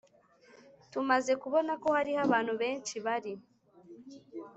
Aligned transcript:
Tumaze 0.91 1.31
kubona 1.43 1.71
ko 1.81 1.87
hariho 1.97 2.19
abantu 2.27 2.53
benshi 2.61 2.95
bari 3.05 3.33